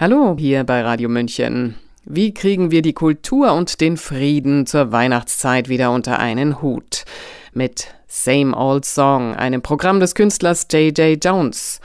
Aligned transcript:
Hallo 0.00 0.36
hier 0.38 0.62
bei 0.62 0.82
Radio 0.82 1.08
München. 1.08 1.74
Wie 2.04 2.32
kriegen 2.32 2.70
wir 2.70 2.82
die 2.82 2.92
Kultur 2.92 3.52
und 3.52 3.80
den 3.80 3.96
Frieden 3.96 4.64
zur 4.64 4.92
Weihnachtszeit 4.92 5.68
wieder 5.68 5.90
unter 5.90 6.20
einen 6.20 6.62
Hut? 6.62 7.04
Mit 7.52 7.88
Same 8.06 8.56
Old 8.56 8.84
Song, 8.84 9.34
einem 9.34 9.60
Programm 9.60 9.98
des 9.98 10.14
Künstlers 10.14 10.68
J.J. 10.70 11.18
Jones. 11.24 11.80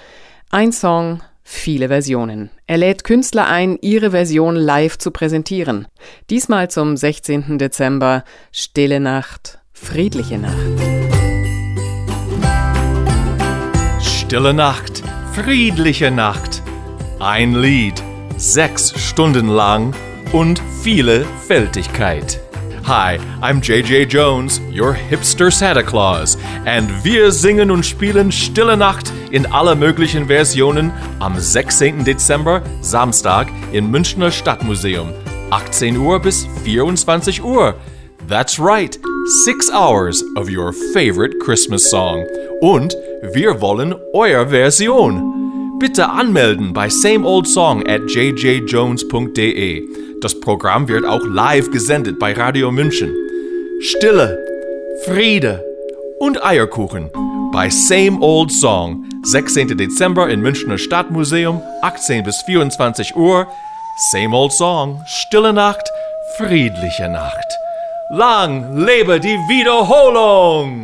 Ein 0.52 0.72
Song, 0.72 1.24
viele 1.42 1.88
Versionen. 1.88 2.52
Er 2.68 2.78
lädt 2.78 3.04
Künstler 3.04 3.48
ein, 3.48 3.80
ihre 3.82 4.12
Version 4.12 4.58
live 4.58 5.00
zu 5.00 5.10
präsentieren. 5.10 5.88
Diesmal 6.30 6.70
zum 6.70 6.96
16. 6.96 7.58
Dezember 7.58 8.26
Stille 8.52 9.00
Nacht, 9.00 9.58
friedliche 9.72 10.38
Nacht. 10.38 10.54
Stille 14.00 14.54
Nacht, 14.54 15.02
friedliche 15.34 16.12
Nacht. 16.12 16.53
Ein 17.24 17.54
Lied, 17.54 18.04
sechs 18.36 18.94
Stunden 19.00 19.48
lang 19.48 19.96
und 20.34 20.62
viele 20.82 21.26
Fältigkeit. 21.48 22.42
Hi, 22.86 23.18
I'm 23.42 23.62
JJ 23.62 24.10
Jones, 24.10 24.60
your 24.78 24.94
hipster 24.94 25.50
Santa 25.50 25.84
Claus, 25.84 26.38
and 26.66 26.90
wir 27.06 27.32
singen 27.32 27.72
und 27.72 27.86
spielen 27.86 28.30
Stille 28.30 28.76
Nacht 28.76 29.14
in 29.32 29.46
aller 29.46 29.76
möglichen 29.76 30.28
Versionen 30.28 30.92
am 31.20 31.40
16. 31.40 32.04
Dezember, 32.04 32.62
Samstag, 32.82 33.48
im 33.72 33.90
Münchner 33.90 34.30
Stadtmuseum, 34.30 35.14
18 35.50 35.96
Uhr 35.96 36.20
bis 36.20 36.46
24 36.66 37.42
Uhr. 37.42 37.76
That's 38.28 38.60
right, 38.60 39.00
six 39.46 39.72
hours 39.72 40.22
of 40.36 40.50
your 40.50 40.74
favorite 40.92 41.40
Christmas 41.40 41.90
song. 41.90 42.26
Und 42.60 42.98
wir 43.34 43.62
wollen 43.62 43.96
eure 44.14 44.50
Version. 44.50 45.33
Bitte 45.84 46.10
anmelden 46.10 46.72
bei 46.72 46.88
sameoldsong 46.88 47.86
at 47.86 48.10
jjjones.de. 48.10 49.84
Das 50.22 50.40
Programm 50.40 50.88
wird 50.88 51.04
auch 51.04 51.26
live 51.26 51.72
gesendet 51.72 52.20
bei 52.20 52.32
Radio 52.32 52.72
München. 52.72 53.14
Stille, 53.82 54.40
Friede 55.04 55.62
und 56.20 56.42
Eierkuchen 56.42 57.10
bei 57.52 57.70
Same 57.70 58.18
Old 58.22 58.54
Song, 58.54 59.04
16. 59.24 59.78
Dezember 59.78 60.30
im 60.30 60.40
Münchner 60.40 60.78
Stadtmuseum, 60.78 61.62
18 61.82 62.24
bis 62.24 62.42
24 62.44 63.18
Uhr. 63.18 63.46
Same 64.14 64.34
Old 64.34 64.54
Song, 64.54 65.02
Stille 65.06 65.52
Nacht, 65.52 65.84
friedliche 66.38 67.10
Nacht. 67.10 67.58
Lang 68.10 68.78
lebe 68.78 69.20
die 69.20 69.38
Wiederholung! 69.50 70.83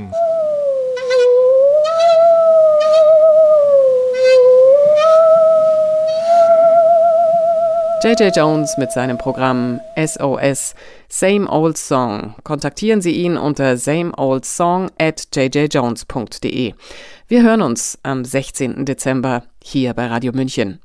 JJ 8.01 8.29
Jones 8.33 8.77
mit 8.77 8.93
seinem 8.93 9.17
Programm 9.17 9.81
SOS 9.97 10.73
Same 11.09 11.49
Old 11.49 11.77
Song. 11.77 12.33
Kontaktieren 12.45 13.01
Sie 13.01 13.11
ihn 13.11 13.35
unter 13.35 13.75
sameoldsong 13.75 14.89
at 14.97 15.27
jjjones.de. 15.35 16.75
Wir 17.27 17.43
hören 17.43 17.61
uns 17.61 17.99
am 18.03 18.23
16. 18.23 18.85
Dezember 18.85 19.43
hier 19.61 19.93
bei 19.93 20.07
Radio 20.07 20.31
München. 20.31 20.79